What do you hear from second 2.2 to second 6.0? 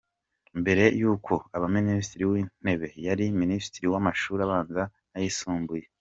w’Intebe, yari Minisitiri w’amashuri abanza n’ayisumbuye.